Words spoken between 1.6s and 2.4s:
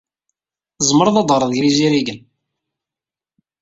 yizirigen.